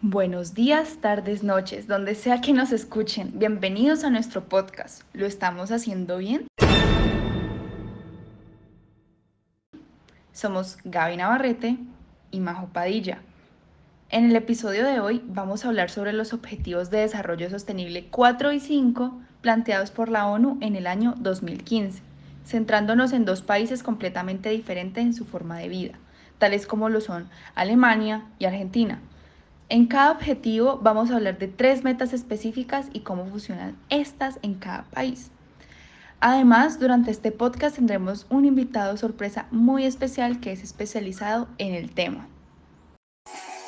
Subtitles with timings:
[0.00, 3.32] Buenos días, tardes, noches, donde sea que nos escuchen.
[3.34, 5.02] Bienvenidos a nuestro podcast.
[5.12, 6.46] ¿Lo estamos haciendo bien?
[10.32, 11.78] Somos Gaby Navarrete
[12.30, 13.22] y Majo Padilla.
[14.08, 18.52] En el episodio de hoy vamos a hablar sobre los Objetivos de Desarrollo Sostenible 4
[18.52, 22.02] y 5 planteados por la ONU en el año 2015,
[22.46, 25.94] centrándonos en dos países completamente diferentes en su forma de vida,
[26.38, 29.00] tales como lo son Alemania y Argentina.
[29.70, 34.54] En cada objetivo vamos a hablar de tres metas específicas y cómo funcionan estas en
[34.54, 35.30] cada país.
[36.20, 41.92] Además, durante este podcast tendremos un invitado sorpresa muy especial que es especializado en el
[41.92, 42.26] tema.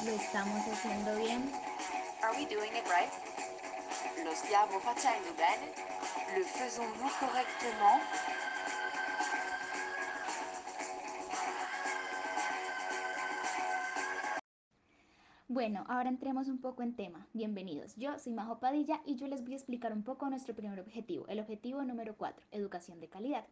[0.07, 1.53] ¿Lo estamos haciendo bien?
[2.23, 3.13] Are we doing it right?
[4.25, 5.71] Lo stiamo facendo bene?
[6.35, 8.50] Le faisons-nous correctement?
[15.53, 17.27] Bueno, ahora entremos un poco en tema.
[17.33, 17.97] Bienvenidos.
[17.97, 21.27] Yo soy Majo Padilla y yo les voy a explicar un poco nuestro primer objetivo,
[21.27, 23.45] el objetivo número 4, educación de calidad.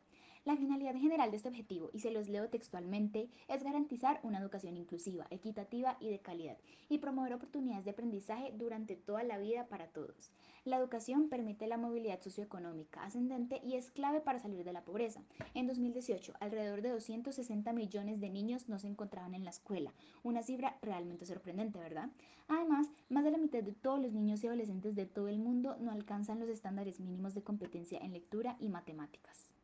[0.48, 4.78] La finalidad general de este objetivo, y se los leo textualmente, es garantizar una educación
[4.78, 6.56] inclusiva, equitativa y de calidad,
[6.88, 10.32] y promover oportunidades de aprendizaje durante toda la vida para todos.
[10.64, 15.22] La educación permite la movilidad socioeconómica ascendente y es clave para salir de la pobreza.
[15.52, 20.42] En 2018, alrededor de 260 millones de niños no se encontraban en la escuela, una
[20.42, 22.08] cifra realmente sorprendente, ¿verdad?
[22.48, 25.76] Además, más de la mitad de todos los niños y adolescentes de todo el mundo
[25.78, 29.57] no alcanzan los estándares mínimos de competencia en lectura y matemáticas.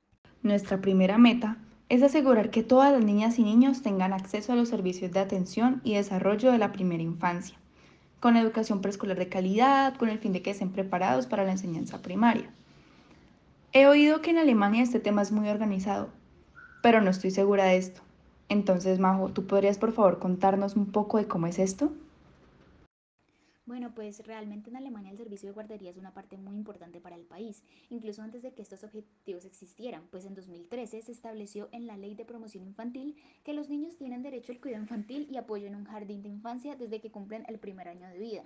[0.45, 1.57] Nuestra primera meta
[1.89, 5.81] es asegurar que todas las niñas y niños tengan acceso a los servicios de atención
[5.85, 7.57] y desarrollo de la primera infancia,
[8.21, 12.03] con educación preescolar de calidad, con el fin de que estén preparados para la enseñanza
[12.03, 12.51] primaria.
[13.73, 16.11] He oído que en Alemania este tema es muy organizado,
[16.83, 18.03] pero no estoy segura de esto.
[18.51, 21.91] Entonces, Majo, ¿tú podrías por favor contarnos un poco de cómo es esto?
[23.67, 27.17] Bueno, pues realmente en Alemania el servicio de guardería es una parte muy importante para
[27.17, 31.87] el país, incluso antes de que estos objetivos existieran, pues en 2013 se estableció en
[31.87, 35.67] la Ley de Promoción Infantil que los niños tienen derecho al cuidado infantil y apoyo
[35.67, 38.45] en un jardín de infancia desde que cumplen el primer año de vida.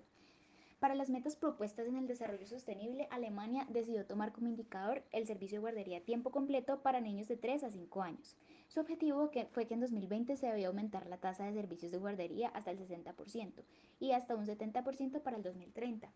[0.79, 5.57] Para las metas propuestas en el desarrollo sostenible, Alemania decidió tomar como indicador el servicio
[5.57, 8.37] de guardería a tiempo completo para niños de 3 a 5 años.
[8.69, 12.49] Su objetivo fue que en 2020 se debía aumentar la tasa de servicios de guardería
[12.49, 13.65] hasta el 60%
[13.99, 16.13] y hasta un 70% para el 2030.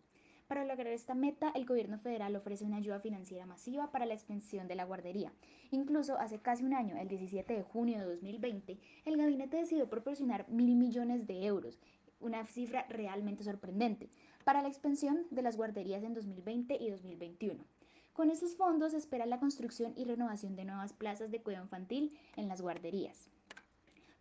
[0.47, 4.67] Para lograr esta meta, el gobierno federal ofrece una ayuda financiera masiva para la extensión
[4.67, 5.33] de la guardería.
[5.71, 10.47] Incluso hace casi un año, el 17 de junio de 2020, el gabinete decidió proporcionar
[10.47, 11.79] mil millones de euros,
[12.19, 14.09] una cifra realmente sorprendente,
[14.43, 17.63] para la expansión de las guarderías en 2020 y 2021.
[18.13, 22.15] Con esos fondos se espera la construcción y renovación de nuevas plazas de cuidado infantil
[22.35, 23.31] en las guarderías.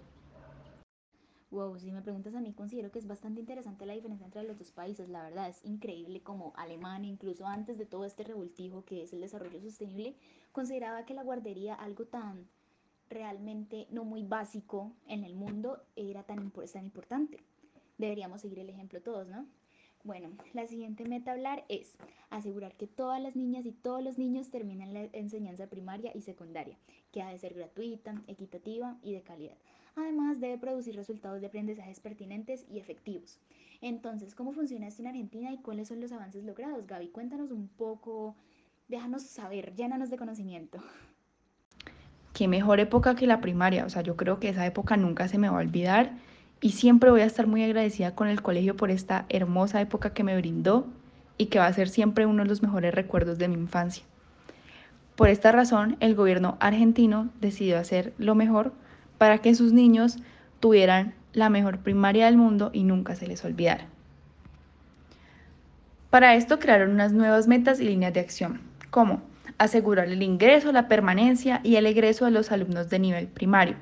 [1.52, 4.58] Wow, si me preguntas a mí, considero que es bastante interesante la diferencia entre los
[4.58, 5.10] dos países.
[5.10, 9.20] La verdad, es increíble como Alemania, incluso antes de todo este revoltijo que es el
[9.20, 10.16] desarrollo sostenible,
[10.54, 12.48] consideraba que la guardería, algo tan
[13.10, 17.38] realmente no muy básico en el mundo, era tan, tan importante.
[17.98, 19.46] Deberíamos seguir el ejemplo todos, ¿no?
[20.06, 21.98] Bueno, la siguiente meta hablar es
[22.30, 26.78] asegurar que todas las niñas y todos los niños terminen la enseñanza primaria y secundaria,
[27.12, 29.58] que ha de ser gratuita, equitativa y de calidad.
[29.96, 33.40] Además, debe producir resultados de aprendizajes pertinentes y efectivos.
[33.82, 36.88] Entonces, ¿cómo funciona esto en Argentina y cuáles son los avances logrados?
[36.88, 38.36] Gaby, cuéntanos un poco,
[38.88, 40.80] déjanos saber, llénanos de conocimiento.
[42.34, 45.38] Qué mejor época que la primaria, o sea, yo creo que esa época nunca se
[45.38, 46.14] me va a olvidar
[46.62, 50.24] y siempre voy a estar muy agradecida con el colegio por esta hermosa época que
[50.24, 50.88] me brindó
[51.38, 54.06] y que va a ser siempre uno de los mejores recuerdos de mi infancia.
[55.16, 58.74] Por esta razón, el gobierno argentino decidió hacer lo mejor
[59.22, 60.18] para que sus niños
[60.60, 63.86] tuvieran la mejor primaria del mundo y nunca se les olvidara.
[66.10, 69.22] Para esto crearon unas nuevas metas y líneas de acción, como
[69.60, 73.76] asegurar el ingreso, la permanencia y el egreso de los alumnos de nivel primario.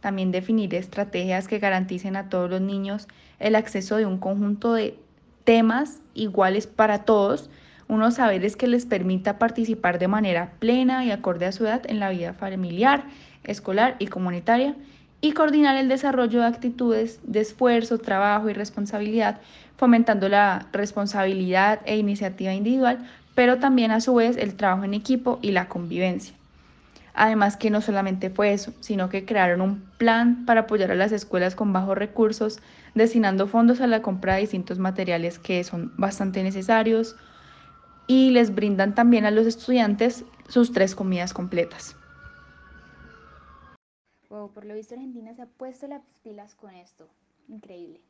[0.00, 3.06] También definir estrategias que garanticen a todos los niños
[3.38, 4.98] el acceso de un conjunto de
[5.44, 7.48] temas iguales para todos,
[7.86, 12.00] unos saberes que les permita participar de manera plena y acorde a su edad en
[12.00, 13.04] la vida familiar,
[13.44, 14.74] escolar y comunitaria,
[15.20, 19.40] y coordinar el desarrollo de actitudes de esfuerzo, trabajo y responsabilidad,
[19.76, 25.38] fomentando la responsabilidad e iniciativa individual, pero también a su vez el trabajo en equipo
[25.42, 26.34] y la convivencia.
[27.12, 31.12] Además que no solamente fue eso, sino que crearon un plan para apoyar a las
[31.12, 32.60] escuelas con bajos recursos,
[32.94, 37.16] destinando fondos a la compra de distintos materiales que son bastante necesarios
[38.06, 41.96] y les brindan también a los estudiantes sus tres comidas completas.
[44.30, 47.08] Por lo visto Argentina se ha puesto las pilas con esto.
[47.48, 48.00] Increíble.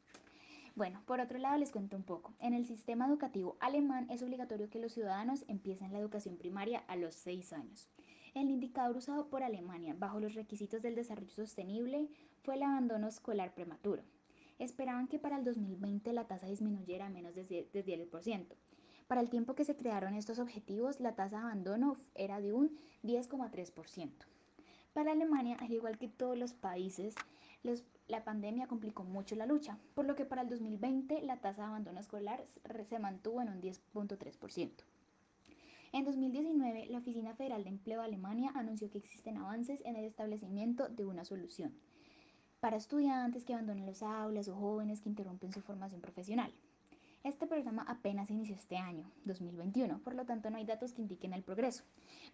[0.77, 2.35] Bueno, por otro lado les cuento un poco.
[2.41, 6.97] En el sistema educativo alemán es obligatorio que los ciudadanos empiecen la educación primaria a
[6.97, 7.89] los 6 años.
[8.35, 12.11] El indicador usado por Alemania bajo los requisitos del desarrollo sostenible
[12.43, 14.03] fue el abandono escolar prematuro.
[14.59, 18.47] Esperaban que para el 2020 la tasa disminuyera a menos de 10%.
[19.09, 22.79] Para el tiempo que se crearon estos objetivos, la tasa de abandono era de un
[23.05, 24.30] 10,3%.
[24.93, 27.15] Para Alemania, al igual que todos los países,
[28.09, 31.69] la pandemia complicó mucho la lucha, por lo que para el 2020 la tasa de
[31.69, 32.45] abandono escolar
[32.89, 34.71] se mantuvo en un 10.3%.
[35.93, 40.05] En 2019, la Oficina Federal de Empleo de Alemania anunció que existen avances en el
[40.05, 41.75] establecimiento de una solución
[42.61, 46.53] para estudiantes que abandonan las aulas o jóvenes que interrumpen su formación profesional.
[47.25, 51.33] Este programa apenas inició este año, 2021, por lo tanto no hay datos que indiquen
[51.33, 51.85] el progreso,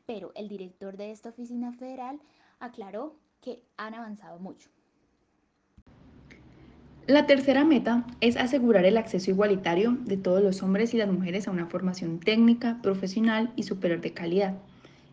[0.05, 2.21] pero el director de esta oficina federal
[2.61, 4.71] aclaró que han avanzado mucho.
[7.07, 11.47] La tercera meta es asegurar el acceso igualitario de todos los hombres y las mujeres
[11.47, 14.55] a una formación técnica, profesional y superior de calidad,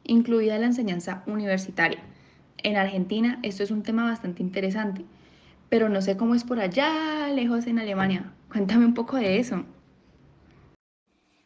[0.04, 2.00] incluida la enseñanza universitaria.
[2.58, 5.06] En Argentina esto es un tema bastante interesante,
[5.70, 8.34] pero no sé cómo es por allá, lejos en Alemania.
[8.52, 9.64] Cuéntame un poco de eso.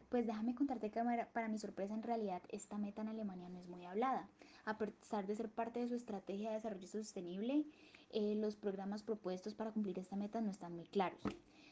[0.10, 1.02] Pues déjame contarte que
[1.34, 4.30] para mi sorpresa en realidad esta meta en Alemania no es muy hablada.
[4.64, 7.66] A pesar de ser parte de su estrategia de desarrollo sostenible,
[8.12, 11.20] eh, los programas propuestos para cumplir esta meta no están muy claros.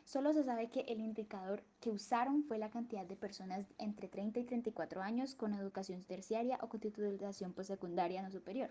[0.04, 4.42] Solo se sabe que el indicador que usaron fue la cantidad de personas entre 30
[4.42, 8.70] y 34 años con educación terciaria o con titulación postsecundaria no superior.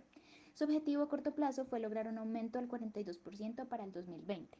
[0.52, 4.58] Su objetivo a corto plazo fue lograr un aumento al 42% para el 2020.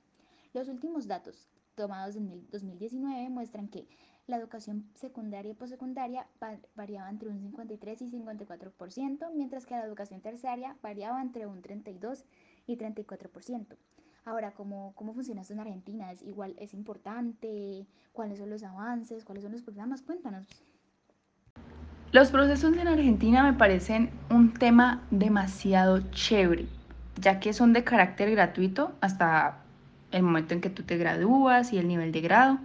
[0.54, 3.86] Los últimos datos tomados en el 2019 muestran que
[4.26, 6.26] la educación secundaria y postsecundaria
[6.74, 12.24] variaba entre un 53 y 54%, mientras que la educación terciaria variaba entre un 32
[12.66, 13.76] y 34%.
[14.24, 16.10] Ahora, ¿cómo, ¿cómo funciona esto en Argentina?
[16.10, 17.86] ¿Es igual, es importante?
[18.12, 19.24] ¿Cuáles son los avances?
[19.24, 20.00] ¿Cuáles son los programas?
[20.00, 20.46] Cuéntanos.
[22.10, 26.66] Los procesos en Argentina me parecen un tema demasiado chévere,
[27.20, 29.58] ya que son de carácter gratuito hasta
[30.12, 32.60] el momento en que tú te gradúas y el nivel de grado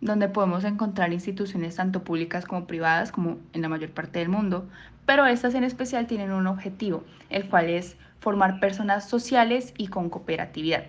[0.00, 4.68] donde podemos encontrar instituciones tanto públicas como privadas, como en la mayor parte del mundo,
[5.06, 10.08] pero estas en especial tienen un objetivo, el cual es formar personas sociales y con
[10.08, 10.84] cooperatividad.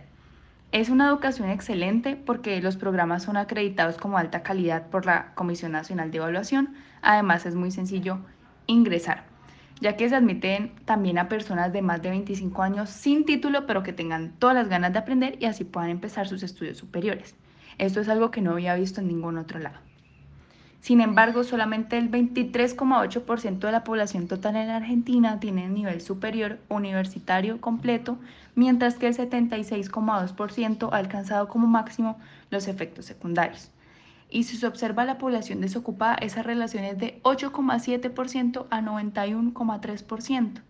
[0.72, 5.74] Es una educación excelente porque los programas son acreditados como alta calidad por la Comisión
[5.74, 6.76] Nacional de Evaluación.
[7.02, 8.20] Además es muy sencillo
[8.68, 9.26] ingresar,
[9.82, 13.84] ya que se admiten también a personas de más de 25 años sin título, pero
[13.84, 17.36] que tengan todas las ganas de aprender y así puedan empezar sus estudios superiores.
[17.82, 19.80] Esto es algo que no había visto en ningún otro lado.
[20.82, 27.60] Sin embargo, solamente el 23,8% de la población total en Argentina tiene nivel superior universitario
[27.60, 28.20] completo,
[28.54, 32.20] mientras que el 76,2% ha alcanzado como máximo
[32.52, 33.72] los efectos secundarios.
[34.30, 40.62] Y si se observa la población desocupada, esa relación es de 8,7% a 91,3%,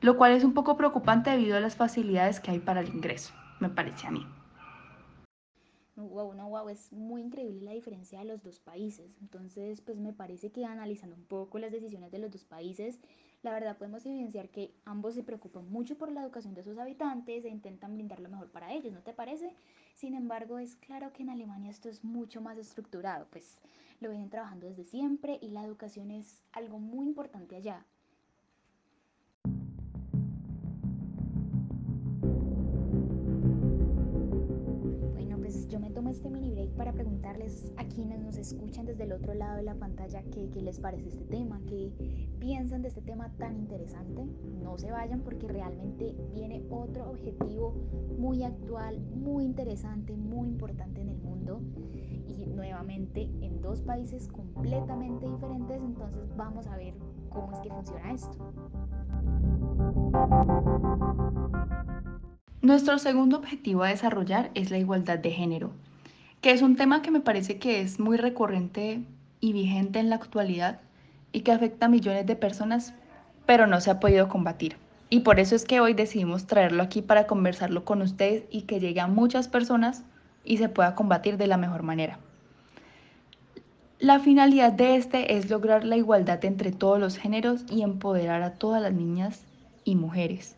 [0.00, 3.34] lo cual es un poco preocupante debido a las facilidades que hay para el ingreso,
[3.60, 4.26] me parece a mí
[5.96, 9.16] wow, no, wow, es muy increíble la diferencia de los dos países.
[9.20, 13.00] Entonces, pues me parece que analizando un poco las decisiones de los dos países,
[13.42, 17.44] La verdad podemos evidenciar que ambos se preocupan mucho por la educación de sus habitantes
[17.44, 19.54] e intentan brindar lo mejor para ellos, ¿no te parece?
[19.94, 23.58] Sin embargo, es claro que en Alemania esto es mucho más estructurado, pues
[24.00, 27.86] lo vienen trabajando desde siempre y la educación es algo muy importante allá.
[36.76, 40.78] Para preguntarles a quienes nos escuchan desde el otro lado de la pantalla qué, les
[40.78, 41.92] parece este tema, qué
[42.38, 44.26] piensan de este tema tan interesante.
[44.62, 47.74] No se vayan porque realmente viene otro objetivo
[48.18, 51.60] muy actual, muy interesante, muy importante en el mundo
[52.28, 55.80] y nuevamente en dos países completamente diferentes.
[55.80, 56.94] Entonces vamos a ver
[57.30, 58.52] cómo es que funciona esto.
[62.60, 65.70] Nuestro segundo objetivo a desarrollar es la igualdad de género
[66.46, 69.02] que es un tema que me parece que es muy recurrente
[69.40, 70.78] y vigente en la actualidad
[71.32, 72.94] y que afecta a millones de personas,
[73.46, 74.76] pero no se ha podido combatir.
[75.10, 78.78] Y por eso es que hoy decidimos traerlo aquí para conversarlo con ustedes y que
[78.78, 80.04] llegue a muchas personas
[80.44, 82.20] y se pueda combatir de la mejor manera.
[83.98, 88.54] La finalidad de este es lograr la igualdad entre todos los géneros y empoderar a
[88.54, 89.42] todas las niñas
[89.82, 90.54] y mujeres,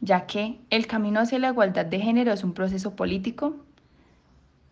[0.00, 3.56] ya que el camino hacia la igualdad de género es un proceso político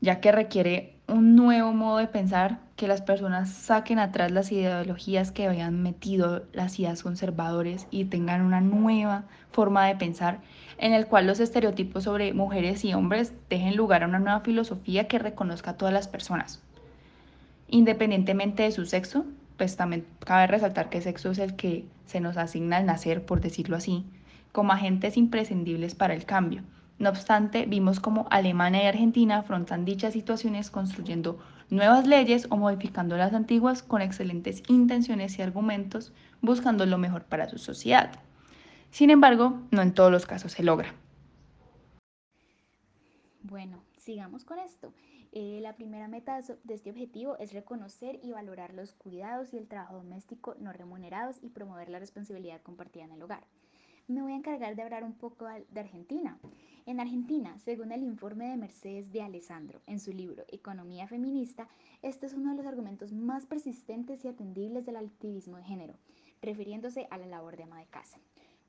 [0.01, 5.33] ya que requiere un nuevo modo de pensar, que las personas saquen atrás las ideologías
[5.33, 10.39] que habían metido las ideas conservadores y tengan una nueva forma de pensar
[10.77, 15.09] en el cual los estereotipos sobre mujeres y hombres dejen lugar a una nueva filosofía
[15.09, 16.63] que reconozca a todas las personas.
[17.67, 19.25] Independientemente de su sexo,
[19.57, 23.41] pues también cabe resaltar que sexo es el que se nos asigna al nacer, por
[23.41, 24.07] decirlo así,
[24.53, 26.63] como agentes imprescindibles para el cambio
[26.99, 31.39] no obstante, vimos cómo Alemania y Argentina afrontan dichas situaciones construyendo
[31.71, 36.13] nuevas leyes o modificando las antiguas con excelentes intenciones y argumentos,
[36.43, 38.19] buscando lo mejor para su sociedad.
[38.91, 40.93] Sin embargo, no en todos los casos se logra.
[43.43, 44.93] Bueno, sigamos con esto.
[45.31, 49.69] Eh, la primera meta de este objetivo es reconocer y valorar los cuidados y el
[49.69, 53.45] trabajo doméstico no remunerados y promover la responsabilidad compartida en el hogar
[54.09, 56.39] me voy a encargar de hablar un poco de Argentina.
[56.89, 61.69] En Argentina, según el informe de Mercedes de Alessandro en su libro Economía Feminista,
[62.01, 65.97] este es uno de los argumentos más persistentes y atendibles del activismo de género,
[66.41, 68.19] refiriéndose a la labor de ama de casa.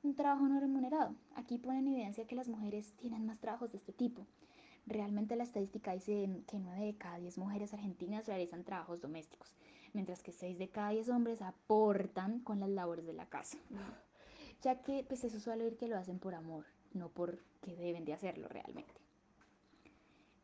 [0.02, 1.14] Un trabajo no remunerado.
[1.34, 4.26] Aquí pone en evidencia que las mujeres tienen más trabajos de este tipo.
[4.84, 9.54] Realmente la estadística dice que 9 de cada 10 mujeres argentinas realizan trabajos domésticos,
[9.94, 13.56] mientras que 6 de cada 10 hombres aportan con las labores de la casa
[14.62, 18.12] ya que pues eso suele oír que lo hacen por amor, no porque deben de
[18.12, 19.00] hacerlo realmente.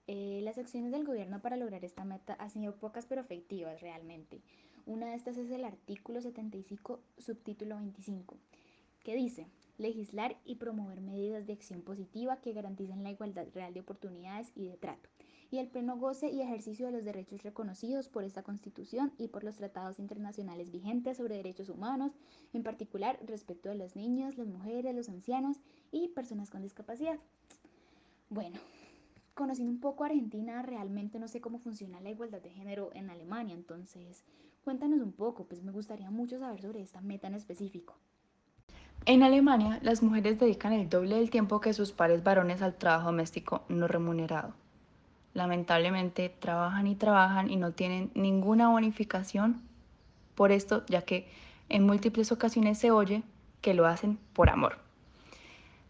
[0.08, 4.40] Eh, las acciones del gobierno para lograr esta meta han sido pocas pero efectivas realmente.
[4.86, 8.36] Una de estas es el artículo 75, subtítulo 25,
[9.02, 9.48] que dice,
[9.78, 14.68] legislar y promover medidas de acción positiva que garanticen la igualdad real de oportunidades y
[14.68, 15.08] de trato
[15.50, 19.44] y el pleno goce y ejercicio de los derechos reconocidos por esta Constitución y por
[19.44, 22.12] los tratados internacionales vigentes sobre derechos humanos,
[22.52, 25.58] en particular respecto de los niños, las mujeres, los ancianos
[25.92, 27.18] y personas con discapacidad.
[28.28, 28.58] Bueno,
[29.34, 33.10] conociendo un poco a Argentina, realmente no sé cómo funciona la igualdad de género en
[33.10, 34.24] Alemania, entonces
[34.64, 37.94] cuéntanos un poco, pues me gustaría mucho saber sobre esta meta en específico.
[39.04, 43.06] En Alemania, las mujeres dedican el doble del tiempo que sus pares varones al trabajo
[43.06, 44.54] doméstico no remunerado
[45.36, 49.60] lamentablemente trabajan y trabajan y no tienen ninguna bonificación
[50.34, 51.28] por esto, ya que
[51.68, 53.22] en múltiples ocasiones se oye
[53.60, 54.78] que lo hacen por amor.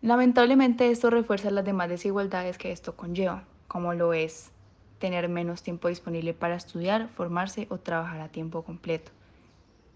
[0.03, 4.51] Lamentablemente esto refuerza las demás desigualdades que esto conlleva, como lo es
[4.99, 9.13] tener menos tiempo disponible para estudiar, formarse o trabajar a tiempo completo.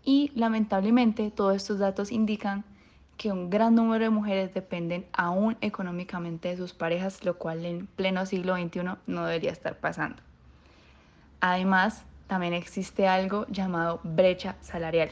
[0.04, 2.64] Y lamentablemente todos estos datos indican
[3.20, 7.86] que un gran número de mujeres dependen aún económicamente de sus parejas, lo cual en
[7.86, 10.22] pleno siglo XXI no debería estar pasando.
[11.42, 15.10] Además, también existe algo llamado brecha salarial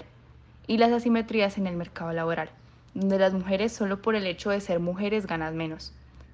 [0.66, 2.48] y las asimetrías en el mercado laboral,
[2.94, 5.92] donde las mujeres solo por el hecho de ser mujeres ganan menos.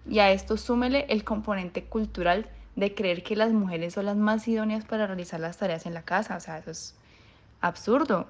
[0.09, 4.47] Y a esto súmele el componente cultural de creer que las mujeres son las más
[4.47, 6.37] idóneas para realizar las tareas en la casa.
[6.37, 6.95] O sea, eso es
[7.61, 8.29] absurdo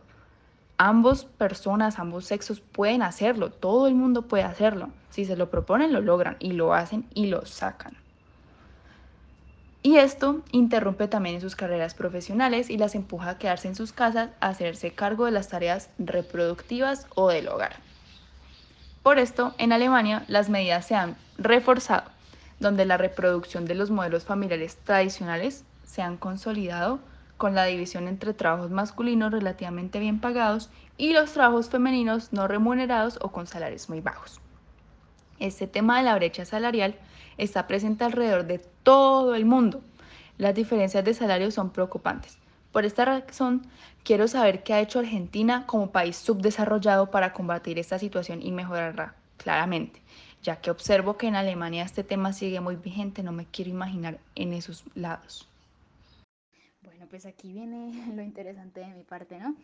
[0.79, 4.89] ambos personas, ambos sexos pueden hacerlo, todo el mundo puede hacerlo.
[5.11, 7.97] Si se lo proponen, lo logran y lo hacen y lo sacan.
[9.83, 14.31] Y esto interrumpe también sus carreras profesionales y las empuja a quedarse en sus casas
[14.41, 17.77] a hacerse cargo de las tareas reproductivas o del hogar.
[19.03, 22.11] Por esto, en Alemania las medidas se han reforzado,
[22.61, 26.99] donde la reproducción de los modelos familiares tradicionales se han consolidado
[27.45, 33.19] con la división entre trabajos masculinos relativamente bien pagados y los trabajos femeninos no remunerados
[33.21, 34.41] o con salarios muy bajos.
[35.39, 36.97] Este tema de la brecha salarial
[37.37, 39.83] está presente alrededor de todo el mundo.
[40.39, 42.39] Las diferencias de salarios son preocupantes.
[42.73, 43.67] Por esta razón,
[44.05, 49.17] quiero saber qué ha hecho Argentina como país subdesarrollado para combatir esta situación y mejorarla
[49.37, 50.01] claramente.
[50.43, 54.19] Ya que observo que en Alemania este tema sigue muy vigente, no me quiero imaginar
[54.35, 55.47] en esos lados.
[57.05, 59.55] Bueno, pues aquí viene lo interesante de mi parte, ¿no?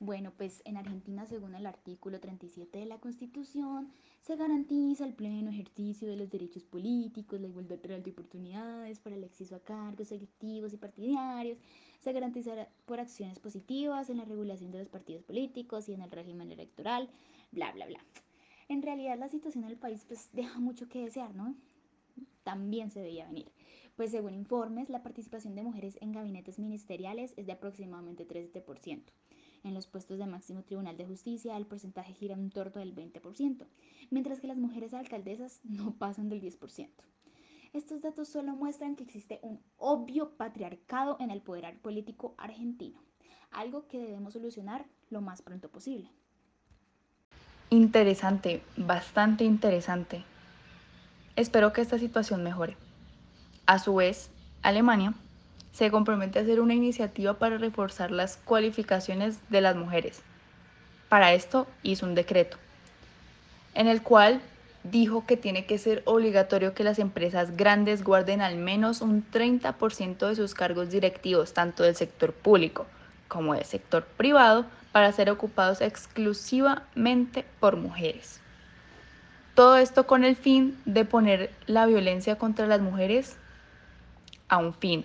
[0.00, 5.48] Bueno, pues en Argentina, según el artículo 37 de la Constitución, se garantiza el pleno
[5.48, 10.10] ejercicio de los derechos políticos, la igualdad real de oportunidades para el acceso a cargos
[10.10, 11.58] electivos y partidarios,
[12.00, 16.10] se garantizará por acciones positivas en la regulación de los partidos políticos y en el
[16.10, 17.08] régimen electoral,
[17.52, 18.00] bla, bla, bla.
[18.68, 21.54] En realidad la situación del país pues deja mucho que desear, ¿no?
[22.42, 23.46] También se veía venir.
[23.98, 29.02] Pues según informes, la participación de mujeres en gabinetes ministeriales es de aproximadamente 13%.
[29.64, 33.66] En los puestos de máximo tribunal de justicia, el porcentaje gira en torno del 20%,
[34.10, 36.90] mientras que las mujeres alcaldesas no pasan del 10%.
[37.72, 43.00] Estos datos solo muestran que existe un obvio patriarcado en el poder político argentino,
[43.50, 46.08] algo que debemos solucionar lo más pronto posible.
[47.68, 50.22] Interesante, bastante interesante.
[51.34, 52.76] Espero que esta situación mejore.
[53.68, 54.30] A su vez,
[54.62, 55.12] Alemania
[55.72, 60.22] se compromete a hacer una iniciativa para reforzar las cualificaciones de las mujeres.
[61.10, 62.56] Para esto hizo un decreto,
[63.74, 64.40] en el cual
[64.84, 70.28] dijo que tiene que ser obligatorio que las empresas grandes guarden al menos un 30%
[70.28, 72.86] de sus cargos directivos, tanto del sector público
[73.28, 78.40] como del sector privado, para ser ocupados exclusivamente por mujeres.
[79.54, 83.36] Todo esto con el fin de poner la violencia contra las mujeres
[84.48, 85.04] a un fin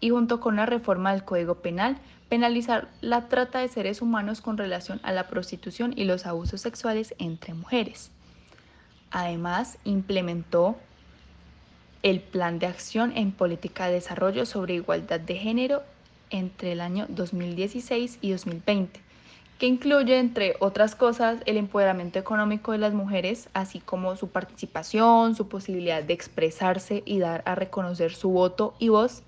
[0.00, 4.56] y junto con la reforma del Código Penal penalizar la trata de seres humanos con
[4.56, 8.10] relación a la prostitución y los abusos sexuales entre mujeres.
[9.10, 10.76] Además, implementó
[12.02, 15.82] el Plan de Acción en Política de Desarrollo sobre Igualdad de Género
[16.30, 19.00] entre el año 2016 y 2020,
[19.58, 25.36] que incluye, entre otras cosas, el empoderamiento económico de las mujeres, así como su participación,
[25.36, 29.22] su posibilidad de expresarse y dar a reconocer su voto y voz,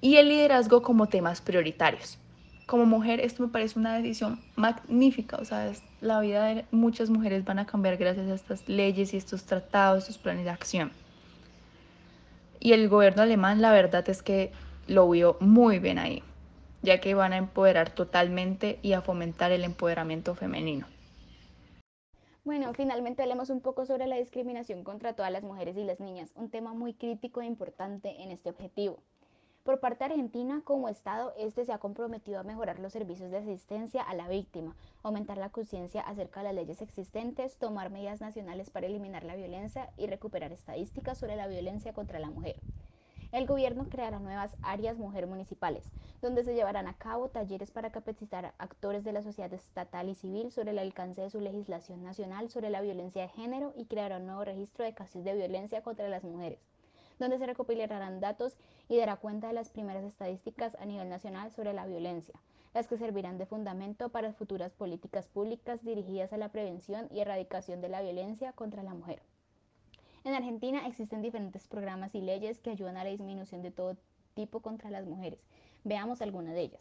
[0.00, 2.18] y el liderazgo como temas prioritarios.
[2.66, 7.44] Como mujer, esto me parece una decisión magnífica, o sea, la vida de muchas mujeres
[7.44, 10.92] van a cambiar gracias a estas leyes y estos tratados, estos planes de acción.
[12.58, 14.50] Y el gobierno alemán, la verdad es que
[14.86, 16.22] lo vio muy bien ahí
[16.82, 20.86] ya que van a empoderar totalmente y a fomentar el empoderamiento femenino.
[22.44, 26.32] Bueno, finalmente hablemos un poco sobre la discriminación contra todas las mujeres y las niñas,
[26.34, 28.98] un tema muy crítico e importante en este objetivo.
[29.62, 34.02] Por parte argentina, como Estado, este se ha comprometido a mejorar los servicios de asistencia
[34.02, 38.88] a la víctima, aumentar la conciencia acerca de las leyes existentes, tomar medidas nacionales para
[38.88, 42.56] eliminar la violencia y recuperar estadísticas sobre la violencia contra la mujer.
[43.32, 45.90] El gobierno creará nuevas áreas mujer municipales,
[46.20, 50.14] donde se llevarán a cabo talleres para capacitar a actores de la sociedad estatal y
[50.14, 54.18] civil sobre el alcance de su legislación nacional sobre la violencia de género y creará
[54.18, 56.58] un nuevo registro de casos de violencia contra las mujeres,
[57.18, 58.54] donde se recopilarán datos
[58.90, 62.34] y dará cuenta de las primeras estadísticas a nivel nacional sobre la violencia,
[62.74, 67.80] las que servirán de fundamento para futuras políticas públicas dirigidas a la prevención y erradicación
[67.80, 69.22] de la violencia contra la mujer.
[70.24, 73.96] En Argentina existen diferentes programas y leyes que ayudan a la disminución de todo
[74.34, 75.40] tipo contra las mujeres.
[75.82, 76.80] Veamos algunas de ellas.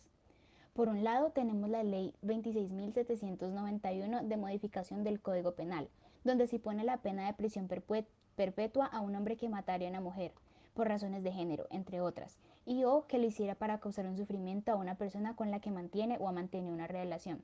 [0.73, 5.89] Por un lado, tenemos la Ley 26.791 de modificación del Código Penal,
[6.23, 10.01] donde se pone la pena de prisión perpetua a un hombre que matara a una
[10.01, 10.34] mujer,
[10.75, 14.71] por razones de género, entre otras, y o que lo hiciera para causar un sufrimiento
[14.71, 17.41] a una persona con la que mantiene o ha mantenido una relación.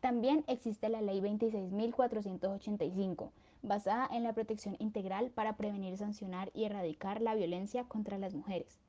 [0.00, 3.30] También existe la Ley 26.485,
[3.62, 8.80] basada en la protección integral para prevenir, sancionar y erradicar la violencia contra las mujeres.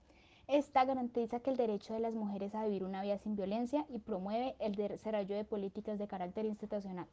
[0.47, 3.99] Esta garantiza que el derecho de las mujeres a vivir una vida sin violencia y
[3.99, 7.07] promueve el desarrollo de políticas de carácter institucional.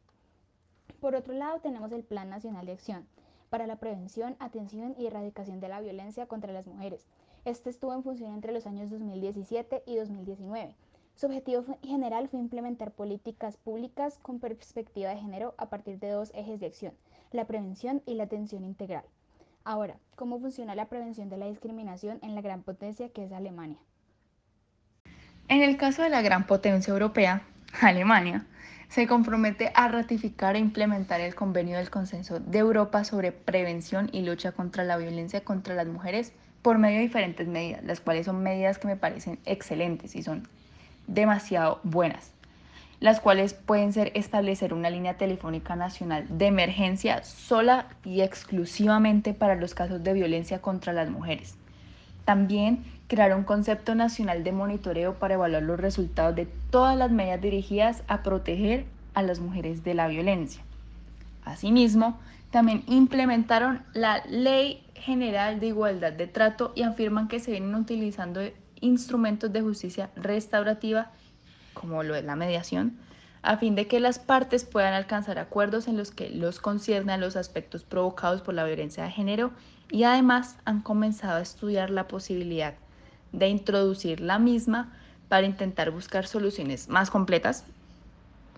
[1.01, 3.07] Por otro lado, tenemos el Plan Nacional de Acción
[3.51, 7.07] para la prevención, atención y erradicación de la violencia contra las mujeres.
[7.45, 10.75] Este estuvo en función entre los años 2017 y 2019.
[11.15, 16.33] Su objetivo general fue implementar políticas públicas con perspectiva de género a partir de dos
[16.35, 16.95] ejes de acción,
[17.33, 19.05] la prevención y la atención integral.
[19.65, 23.79] Ahora, ¿cómo funciona la prevención de la discriminación en la gran potencia que es Alemania?
[25.49, 27.43] En el caso de la gran potencia europea,
[27.81, 28.47] Alemania,
[28.89, 34.23] se compromete a ratificar e implementar el convenio del Consenso de Europa sobre prevención y
[34.23, 38.43] lucha contra la violencia contra las mujeres por medio de diferentes medidas, las cuales son
[38.43, 40.49] medidas que me parecen excelentes y son
[41.07, 42.33] demasiado buenas,
[43.01, 49.57] las cuales pueden ser establecer una línea telefónica nacional de emergencia sola y exclusivamente para
[49.57, 51.57] los casos de violencia contra las mujeres.
[52.27, 57.41] También crear un concepto nacional de monitoreo para evaluar los resultados de todas las medidas
[57.41, 58.85] dirigidas a proteger
[59.15, 60.63] a las mujeres de la violencia.
[61.45, 67.75] Asimismo, también implementaron la Ley General de Igualdad de Trato y afirman que se vienen
[67.75, 68.41] utilizando
[68.81, 71.11] instrumentos de justicia restaurativa,
[71.81, 72.99] como lo es la mediación,
[73.41, 77.37] a fin de que las partes puedan alcanzar acuerdos en los que los conciernan los
[77.37, 79.51] aspectos provocados por la violencia de género
[79.91, 82.75] y además han comenzado a estudiar la posibilidad
[83.33, 84.93] de introducir la misma
[85.31, 87.65] para intentar buscar soluciones más completas,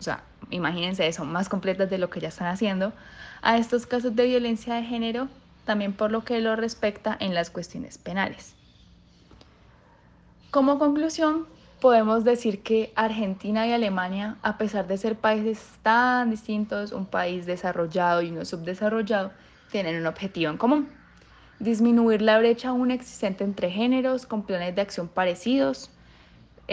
[0.01, 2.93] o sea, imagínense eso, más completas de lo que ya están haciendo,
[3.41, 5.29] a estos casos de violencia de género,
[5.65, 8.57] también por lo que lo respecta en las cuestiones penales.
[10.51, 11.47] Como conclusión,
[11.83, 17.45] podemos decir que Argentina y Alemania, a pesar de ser países tan distintos, un país
[17.45, 19.33] desarrollado y uno subdesarrollado,
[19.73, 20.89] tienen un objetivo en común.
[21.59, 25.91] Disminuir la brecha aún existente entre géneros con planes de acción parecidos,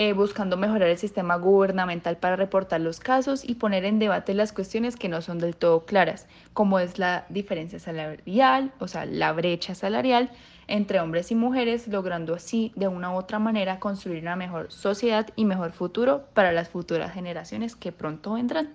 [0.02, 4.54] eh, buscando mejorar el sistema gubernamental para reportar los casos y poner en debate las
[4.54, 9.34] cuestiones que no son del todo claras, como es la diferencia salarial, o sea, la
[9.34, 10.32] brecha salarial,
[10.68, 15.28] entre hombres y mujeres, logrando así de una u otra manera construir una mejor sociedad
[15.36, 18.70] y mejor futuro para las futuras generaciones que pronto vendrán.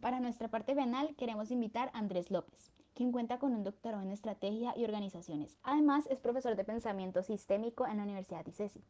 [0.00, 2.70] Para nuestra parte penal queremos invitar a Andrés López,
[3.10, 5.58] cuenta con un doctorado en estrategia y organizaciones.
[5.64, 8.84] Además es profesor de pensamiento sistémico en la Universidad ICESI.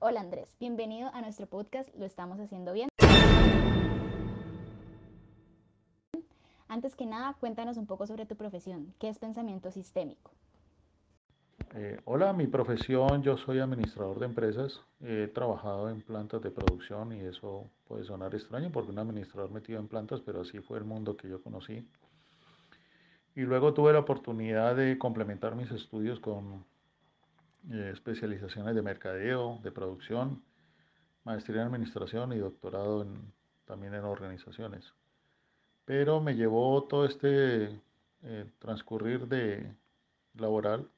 [0.00, 2.88] Hola Andrés, bienvenido a nuestro podcast Lo estamos haciendo bien.
[6.68, 8.94] Antes que nada, cuéntanos un poco sobre tu profesión.
[8.98, 10.32] ¿Qué es pensamiento sistémico?
[11.76, 14.80] Eh, hola, mi profesión, yo soy administrador de empresas.
[15.00, 19.80] He trabajado en plantas de producción y eso puede sonar extraño porque un administrador metido
[19.80, 21.84] en plantas, pero así fue el mundo que yo conocí.
[23.34, 26.64] Y luego tuve la oportunidad de complementar mis estudios con
[27.72, 30.44] eh, especializaciones de mercadeo, de producción,
[31.24, 33.32] maestría en administración y doctorado en,
[33.64, 34.94] también en organizaciones.
[35.84, 37.80] Pero me llevó todo este
[38.22, 39.74] eh, transcurrir de
[40.34, 40.88] laboral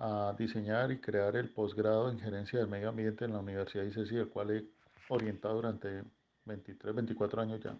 [0.00, 3.90] a diseñar y crear el posgrado en gerencia del medio ambiente en la Universidad de
[3.90, 4.64] ICESI, el cual he
[5.08, 6.04] orientado durante
[6.44, 7.76] 23, 24 años ya.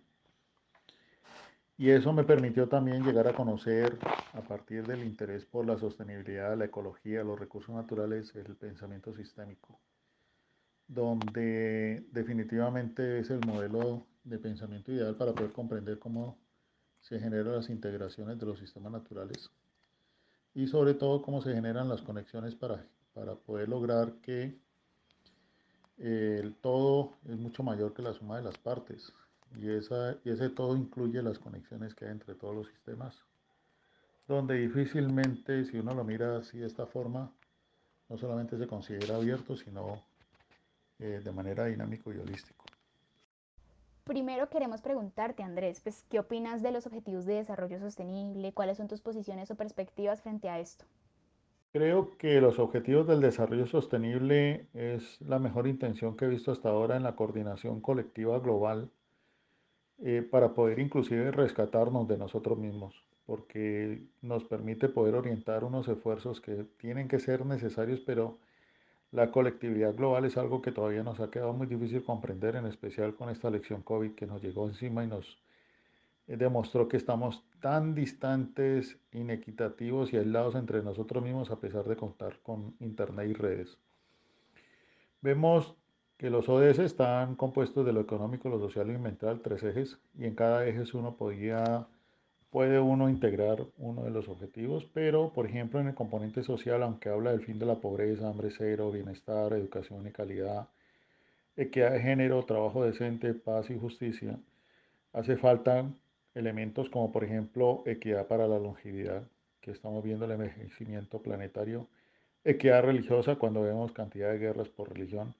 [1.77, 3.99] Y eso me permitió también llegar a conocer,
[4.35, 9.79] a partir del interés por la sostenibilidad, la ecología, los recursos naturales, el pensamiento sistémico,
[10.89, 16.37] donde definitivamente es el modelo de pensamiento ideal para poder comprender cómo
[17.01, 19.49] se generan las integraciones de los sistemas naturales
[20.55, 22.85] y sobre todo cómo se generan las conexiones para,
[23.15, 24.59] para poder lograr que
[25.99, 29.13] eh, el todo es mucho mayor que la suma de las partes
[29.57, 33.17] y, esa, y ese todo incluye las conexiones que hay entre todos los sistemas,
[34.27, 37.33] donde difícilmente, si uno lo mira así de esta forma,
[38.09, 40.03] no solamente se considera abierto, sino
[40.99, 42.65] eh, de manera dinámico y holístico.
[44.09, 48.55] Primero queremos preguntarte, Andrés, pues, ¿qué opinas de los objetivos de desarrollo sostenible?
[48.55, 50.87] ¿Cuáles son tus posiciones o perspectivas frente a esto?
[51.73, 56.71] Creo que los objetivos del desarrollo sostenible es la mejor intención que he visto hasta
[56.71, 58.91] ahora en la coordinación colectiva global
[59.99, 66.41] eh, para poder inclusive rescatarnos de nosotros mismos, porque nos permite poder orientar unos esfuerzos
[66.41, 68.39] que tienen que ser necesarios, pero
[69.13, 73.15] la colectividad global es algo que todavía nos ha quedado muy difícil comprender, en especial
[73.15, 75.39] con esta lección COVID que nos llegó encima y nos
[76.27, 81.97] eh, demostró que estamos tan distantes, inequitativos y aislados entre nosotros mismos a pesar de
[81.97, 83.79] contar con Internet y redes.
[85.23, 85.75] Vemos
[86.19, 90.27] que los ODS están compuestos de lo económico, lo social y mental, tres ejes, y
[90.27, 91.87] en cada eje uno podía,
[92.51, 97.09] puede uno integrar uno de los objetivos, pero por ejemplo en el componente social, aunque
[97.09, 100.69] habla del fin de la pobreza, hambre cero, bienestar, educación y calidad,
[101.57, 104.39] equidad de género, trabajo decente, paz y justicia,
[105.13, 105.85] hace falta
[106.35, 109.23] elementos como por ejemplo equidad para la longevidad,
[109.61, 111.87] que estamos viendo el envejecimiento planetario,
[112.45, 115.35] equidad religiosa cuando vemos cantidad de guerras por religión,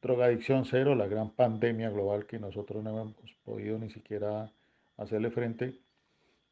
[0.00, 3.14] drogadicción cero, la gran pandemia global que nosotros no hemos
[3.44, 4.50] podido ni siquiera
[4.96, 5.74] hacerle frente.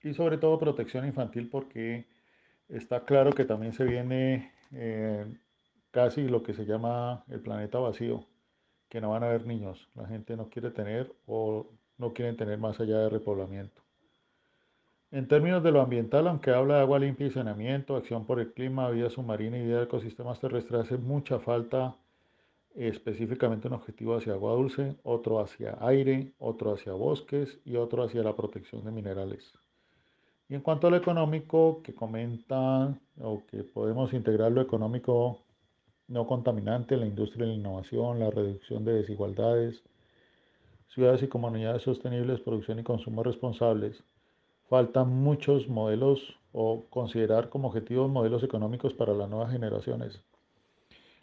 [0.04, 2.04] Y sobre todo protección infantil porque
[2.68, 5.24] está claro que también se viene eh,
[5.90, 8.26] casi lo que se llama el planeta vacío,
[8.90, 9.88] que no van a haber niños.
[9.94, 13.80] La gente no quiere tener o no quieren tener más allá de repoblamiento.
[15.10, 18.52] En términos de lo ambiental, aunque habla de agua limpia y saneamiento, acción por el
[18.52, 21.96] clima, vida submarina y vida de ecosistemas terrestres, hace mucha falta
[22.74, 28.22] específicamente un objetivo hacia agua dulce, otro hacia aire, otro hacia bosques y otro hacia
[28.22, 29.63] la protección de minerales.
[30.48, 35.40] Y en cuanto a lo económico, que comentan o que podemos integrar lo económico
[36.09, 39.83] no contaminante, la industria de la innovación, la reducción de desigualdades,
[40.88, 44.04] ciudades y comunidades sostenibles, producción y consumo responsables.
[44.68, 50.22] Faltan muchos modelos o considerar como objetivos modelos económicos para las nuevas generaciones.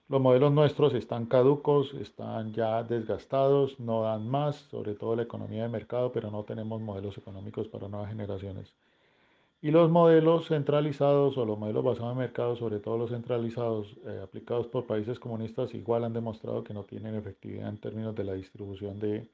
[0.10, 5.64] Los modelos nuestros están caducos, están ya desgastados, no dan más, sobre todo la economía
[5.64, 8.74] de mercado, pero no tenemos modelos económicos para nuevas generaciones.
[9.62, 14.22] Y los modelos centralizados o los modelos basados en mercado, sobre todo los centralizados eh,
[14.24, 18.34] aplicados por países comunistas, igual han demostrado que no tienen efectividad en términos de la
[18.34, 19.30] distribución de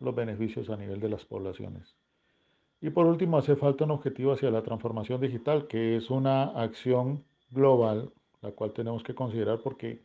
[0.00, 1.94] los beneficios a nivel de las poblaciones.
[2.80, 7.22] Y por último, hace falta un objetivo hacia la transformación digital, que es una acción
[7.50, 10.02] global, la cual tenemos que considerar porque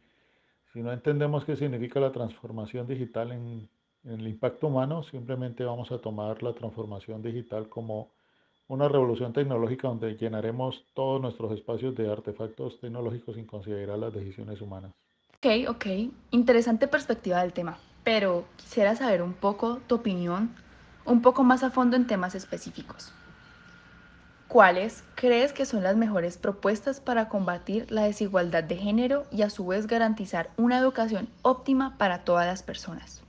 [0.74, 3.70] si no entendemos qué significa la transformación digital en,
[4.04, 8.12] el impacto humano, simplemente vamos a tomar la transformación digital como
[8.68, 14.60] una revolución tecnológica donde llenaremos todos nuestros espacios de artefactos tecnológicos sin considerar las decisiones
[14.62, 14.92] humanas.
[15.38, 15.86] Ok, ok.
[16.32, 20.56] Interesante perspectiva del tema, pero quisiera saber un poco tu opinión,
[21.06, 23.14] un poco más a fondo en temas específicos.
[24.48, 29.50] ¿Cuáles crees que son las mejores propuestas para combatir la desigualdad de género y a
[29.50, 33.22] su vez garantizar una educación óptima para todas las personas?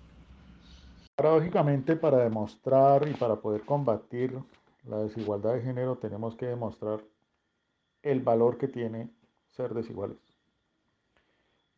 [1.17, 4.39] Paradójicamente, para demostrar y para poder combatir
[4.89, 7.01] la desigualdad de género tenemos que demostrar
[8.03, 9.11] el valor que tiene
[9.51, 10.19] ser desiguales.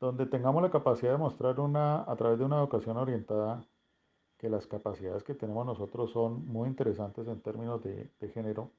[0.01, 3.65] Donde tengamos la capacidad de mostrar una, a través de una educación orientada
[4.39, 8.71] que las capacidades que tenemos nosotros son muy interesantes en términos de, de género,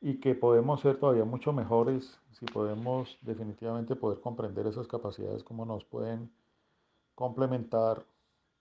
[0.00, 5.66] y que podemos ser todavía mucho mejores si podemos definitivamente poder comprender esas capacidades, cómo
[5.66, 6.30] nos pueden
[7.14, 8.02] complementar,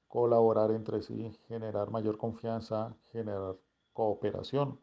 [0.10, 3.56] colaborar entre sí, generar mayor confianza, generar
[4.00, 4.80] cooperación.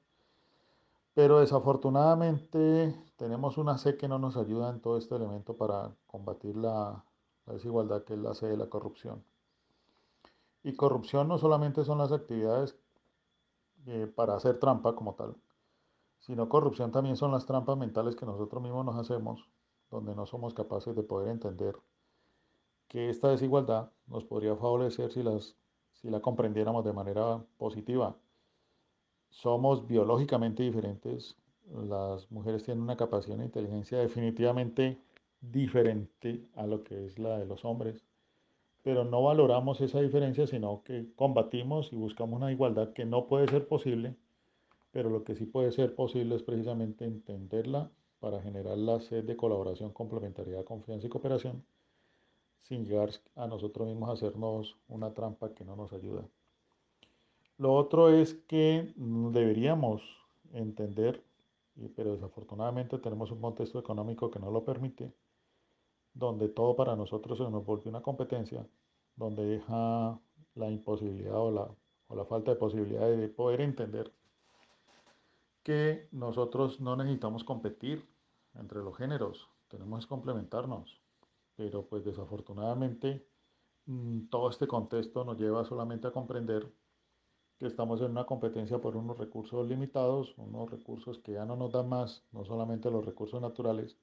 [1.14, 6.54] Pero desafortunadamente tenemos una C que no nos ayuda en todo este elemento para combatir
[6.54, 7.02] la,
[7.46, 9.24] desigualdad que es la C de la corrupción.
[10.62, 12.76] Y corrupción no solamente son las actividades
[13.86, 15.34] eh, para hacer trampa como tal,
[16.18, 19.48] sino corrupción también son las trampas mentales que nosotros mismos nos hacemos,
[19.90, 21.74] donde no somos capaces de poder entender
[22.88, 25.22] que esta desigualdad nos podría favorecer si,
[26.10, 28.14] la comprendiéramos de manera positiva.
[29.30, 31.36] Somos biológicamente diferentes,
[31.88, 34.98] las mujeres tienen una capacidad de inteligencia definitivamente
[35.40, 38.04] diferente a lo que es la de los hombres,
[38.82, 43.48] pero no valoramos esa diferencia, sino que combatimos y buscamos una igualdad que no puede
[43.48, 44.16] ser posible
[44.96, 49.36] pero lo que sí puede ser posible es precisamente entenderla para generar la sed de
[49.36, 51.66] colaboración, complementariedad, confianza y cooperación,
[52.62, 56.26] sin llegar a nosotros mismos a hacernos una trampa que no nos ayuda.
[57.58, 60.02] Lo otro es que deberíamos
[60.52, 61.24] entender,
[61.94, 65.12] pero desafortunadamente tenemos un contexto económico que no lo permite,
[66.12, 68.66] donde todo para nosotros se nos vuelve una competencia,
[69.16, 70.18] donde deja
[70.54, 71.68] la imposibilidad o la,
[72.08, 74.12] o la falta de posibilidad de poder entender
[75.62, 78.06] que nosotros no necesitamos competir
[78.54, 81.00] entre los géneros, tenemos que complementarnos,
[81.56, 83.26] pero pues desafortunadamente
[83.86, 86.70] mm, todo este contexto nos lleva solamente a comprender
[87.58, 91.72] que estamos en una competencia por unos recursos limitados, unos recursos que ya no nos
[91.72, 93.96] dan más, no solamente los recursos naturales,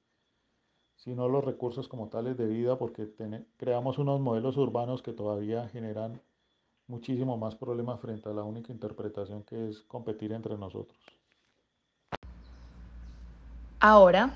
[0.95, 3.09] sino los recursos como tales de vida, porque
[3.57, 6.21] creamos unos modelos urbanos que todavía generan
[6.87, 10.97] muchísimo más problemas frente a la única interpretación que es competir entre nosotros.
[13.79, 14.33] Ahora,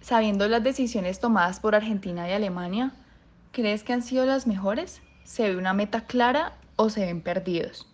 [0.00, 2.92] sabiendo las decisiones tomadas por Argentina y Alemania,
[3.52, 5.02] ¿crees que han sido las mejores?
[5.24, 7.86] ¿Se ve una meta clara o se ven perdidos?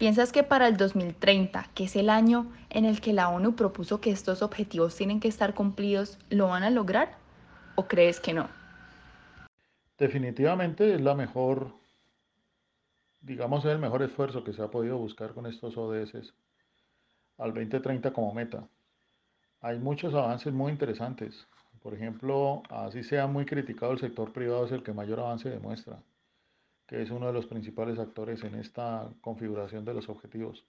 [0.00, 4.00] ¿Piensas que para el 2030, que es el año en el que la ONU propuso
[4.00, 7.18] que estos objetivos tienen que estar cumplidos, lo van a lograr?
[7.76, 8.48] ¿O crees que no?
[9.96, 11.72] Definitivamente es la mejor,
[13.20, 16.34] digamos, el mejor esfuerzo que se ha podido buscar con estos ODS
[17.38, 18.66] al 2030 como meta
[19.60, 21.46] hay muchos avances muy interesantes.
[21.82, 26.02] Por ejemplo, así sea muy criticado el sector privado, es el que mayor avance demuestra,
[26.90, 30.66] que es uno de los principales actores en esta configuración de los objetivos.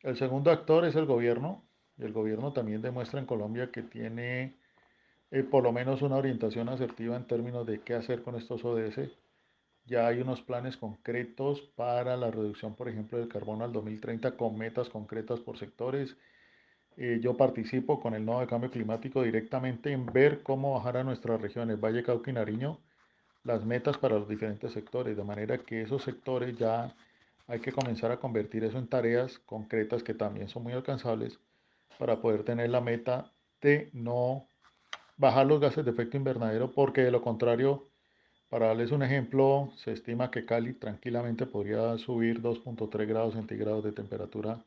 [0.00, 1.64] El segundo actor es el gobierno,
[1.96, 4.56] y el gobierno también demuestra en Colombia que tiene
[5.30, 9.12] eh, por lo menos una orientación asertiva en términos de qué hacer con estos ODS.
[9.84, 14.58] Ya hay unos planes concretos para la reducción, por ejemplo, del carbono al 2030 con
[14.58, 16.16] metas concretas por sectores.
[16.96, 21.04] Eh, yo participo con el nodo de cambio climático directamente en ver cómo bajar a
[21.04, 22.80] nuestras regiones, Valle, Cauca y Nariño,
[23.44, 26.94] las metas para los diferentes sectores, de manera que esos sectores ya
[27.48, 31.38] hay que comenzar a convertir eso en tareas concretas que también son muy alcanzables
[31.98, 34.46] para poder tener la meta de no
[35.16, 37.88] bajar los gases de efecto invernadero, porque de lo contrario,
[38.48, 43.92] para darles un ejemplo, se estima que Cali tranquilamente podría subir 2.3 grados centígrados de
[43.92, 44.58] temperatura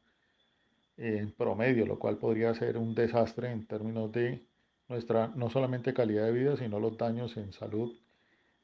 [0.98, 4.46] en promedio, lo cual podría ser un desastre en términos de
[4.88, 7.94] nuestra no solamente calidad de vida, sino los daños en salud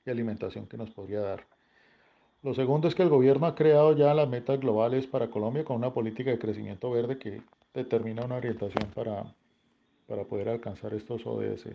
[0.05, 1.45] y alimentación que nos podría dar.
[2.43, 5.77] Lo segundo es que el gobierno ha creado ya las metas globales para Colombia con
[5.77, 7.41] una política de crecimiento verde que
[7.73, 9.33] determina una orientación para,
[10.07, 11.67] para poder alcanzar estos ODS.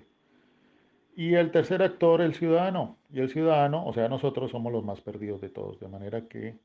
[1.14, 2.96] Y el tercer actor, el ciudadano.
[3.12, 6.58] Y el ciudadano, o sea, nosotros somos los más perdidos de todos, de manera que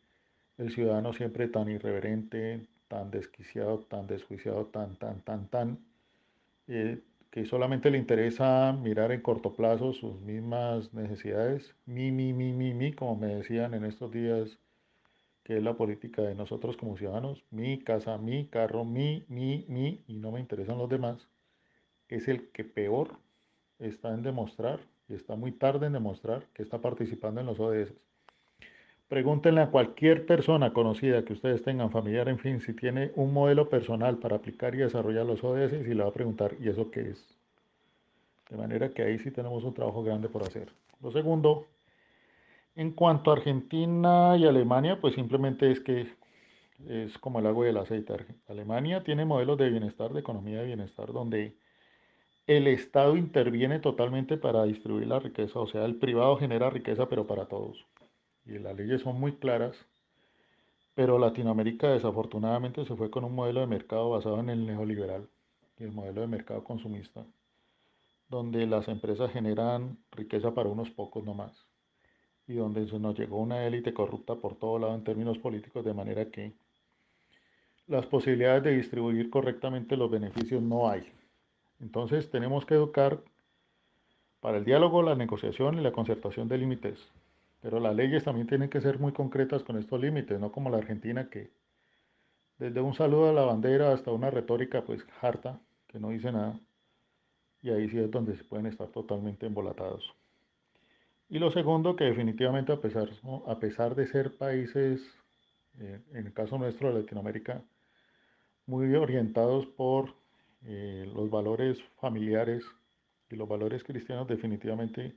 [0.57, 5.79] el ciudadano siempre tan irreverente, tan desquiciado, tan desjuiciado, tan, tan, tan, tan,
[6.67, 6.99] eh,
[7.31, 12.73] que solamente le interesa mirar en corto plazo sus mismas necesidades, mi, mi, mi, mi,
[12.73, 14.59] mi, como me decían en estos días,
[15.43, 20.03] que es la política de nosotros como ciudadanos, mi casa, mi carro, mi, mi, mi,
[20.07, 21.29] y no me interesan los demás,
[22.09, 23.17] es el que peor
[23.79, 27.93] está en demostrar, y está muy tarde en demostrar, que está participando en los ODS.
[29.11, 33.67] Pregúntenle a cualquier persona conocida que ustedes tengan, familiar, en fin, si tiene un modelo
[33.67, 37.09] personal para aplicar y desarrollar los ODS y le va a preguntar, ¿y eso qué
[37.09, 37.37] es?
[38.49, 40.69] De manera que ahí sí tenemos un trabajo grande por hacer.
[41.01, 41.67] Lo segundo,
[42.73, 46.07] en cuanto a Argentina y Alemania, pues simplemente es que
[46.87, 48.15] es como el agua y el aceite.
[48.47, 51.57] Alemania tiene modelos de bienestar, de economía de bienestar, donde
[52.47, 57.27] el Estado interviene totalmente para distribuir la riqueza, o sea, el privado genera riqueza, pero
[57.27, 57.90] para todos
[58.45, 59.75] y las leyes son muy claras,
[60.95, 65.29] pero Latinoamérica desafortunadamente se fue con un modelo de mercado basado en el neoliberal
[65.79, 67.25] y el modelo de mercado consumista,
[68.29, 71.65] donde las empresas generan riqueza para unos pocos nomás
[72.47, 75.93] y donde se nos llegó una élite corrupta por todo lado en términos políticos, de
[75.93, 76.53] manera que
[77.87, 81.11] las posibilidades de distribuir correctamente los beneficios no hay.
[81.79, 83.21] Entonces tenemos que educar
[84.39, 87.11] para el diálogo, la negociación y la concertación de límites
[87.61, 90.77] pero las leyes también tienen que ser muy concretas con estos límites, no como la
[90.77, 91.51] Argentina que
[92.57, 96.59] desde un saludo a la bandera hasta una retórica pues harta, que no dice nada,
[97.61, 100.13] y ahí sí es donde se pueden estar totalmente embolatados.
[101.29, 103.09] Y lo segundo, que definitivamente a pesar,
[103.47, 105.01] a pesar de ser países,
[105.79, 107.63] eh, en el caso nuestro de Latinoamérica,
[108.65, 110.13] muy orientados por
[110.65, 112.63] eh, los valores familiares
[113.29, 115.15] y los valores cristianos, definitivamente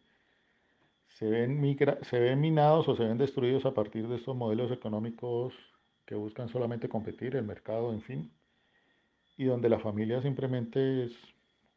[1.15, 5.55] se ven, se ven minados o se ven destruidos a partir de estos modelos económicos
[6.05, 8.33] que buscan solamente competir, el mercado, en fin,
[9.37, 11.13] y donde la familia simplemente es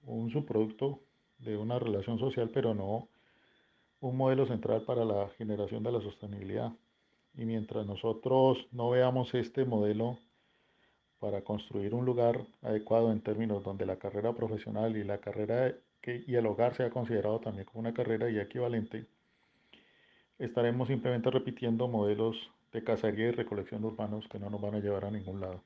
[0.04, 1.02] un subproducto
[1.40, 3.10] de una relación social, pero no
[4.00, 6.72] un modelo central para la generación de la sostenibilidad.
[7.36, 10.18] Y mientras nosotros no veamos este modelo
[11.20, 16.24] para construir un lugar adecuado en términos donde la carrera profesional y la carrera que,
[16.28, 19.08] y el hogar sea considerado también como una carrera y equivalente,
[20.40, 22.36] estaremos simplemente repitiendo modelos
[22.74, 25.62] de cacería y recolección de urbanos que no nos van a llevar a ningún lado.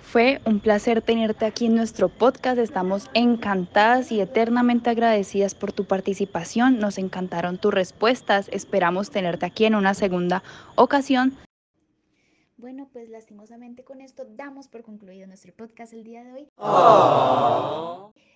[0.00, 2.58] Fue un placer tenerte aquí en nuestro podcast.
[2.58, 6.78] Estamos encantadas y eternamente agradecidas por tu participación.
[6.78, 8.48] Nos encantaron tus respuestas.
[8.52, 10.42] Esperamos tenerte aquí en una segunda
[10.74, 11.34] ocasión.
[12.58, 16.48] Bueno, pues lastimosamente con esto damos por concluido nuestro podcast el día de hoy.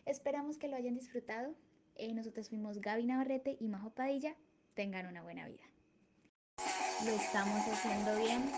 [0.07, 1.52] Esperamos que lo hayan disfrutado.
[1.96, 4.35] Eh, nosotros fuimos Gaby Navarrete y Majo Padilla
[4.77, 5.65] tengan una buena vida.
[7.05, 8.53] ¿Lo estamos haciendo bien?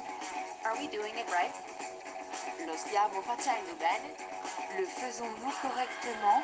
[0.65, 1.55] Are we doing it right?
[2.67, 4.15] Lo stiamo facendo bene?
[4.77, 6.43] Le faisons-nous correctement?